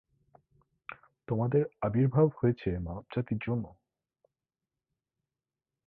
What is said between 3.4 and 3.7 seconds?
জন্য।